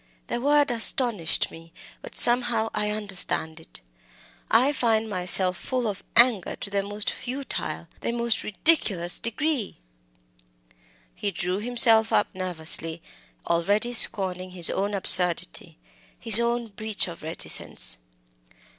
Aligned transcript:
_'The 0.29 0.41
word 0.41 0.71
astonished 0.71 1.51
me, 1.51 1.73
but 2.01 2.15
sometimes 2.15 2.71
I 2.73 2.89
understand 2.89 3.59
it. 3.59 3.81
I 4.49 4.71
find 4.71 5.07
myself 5.07 5.57
full 5.57 5.85
of 5.87 6.03
anger 6.15 6.55
to 6.55 6.71
the 6.71 6.81
most 6.81 7.11
futile, 7.11 7.87
the 7.99 8.11
most 8.11 8.43
ridiculous 8.43 9.19
degree!" 9.19 9.77
He 11.13 11.29
drew 11.29 11.57
himself 11.59 12.11
up 12.11 12.33
nervously, 12.33 13.03
already 13.47 13.93
scorning 13.93 14.49
his 14.49 14.71
own 14.71 14.95
absurdity, 14.95 15.77
his 16.19 16.39
own 16.39 16.69
breach 16.69 17.07
of 17.07 17.21
reticence. 17.21 17.97